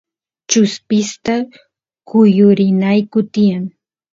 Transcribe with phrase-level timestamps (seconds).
[0.49, 1.33] chuspista
[2.07, 3.63] kuyurinayku tiyan